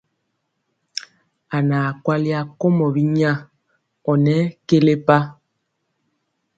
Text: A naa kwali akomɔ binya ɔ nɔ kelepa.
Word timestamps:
A 1.55 1.57
naa 1.69 1.89
kwali 2.03 2.29
akomɔ 2.39 2.85
binya 2.95 3.31
ɔ 4.09 4.13
nɔ 4.23 4.35
kelepa. 4.67 5.17